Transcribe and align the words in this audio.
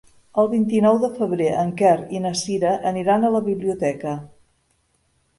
El 0.43 0.47
vint-i-nou 0.51 0.95
de 1.01 1.09
febrer 1.17 1.49
en 1.63 1.73
Quer 1.81 1.91
i 2.19 2.21
na 2.23 2.31
Cira 2.39 2.71
aniran 2.93 3.27
a 3.27 3.31
la 3.35 3.43
biblioteca. 3.49 4.15